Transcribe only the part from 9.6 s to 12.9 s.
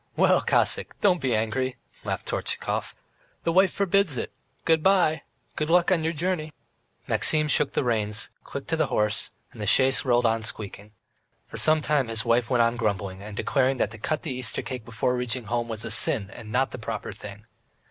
the chaise rolled on squeaking. For some time his wife went on